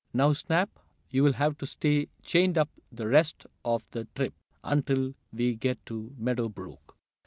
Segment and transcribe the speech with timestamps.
[0.15, 0.79] Now, Snap,
[1.11, 6.15] you'll have to stay chained up the rest of the trip, until we get to
[6.17, 6.97] Meadow Brook."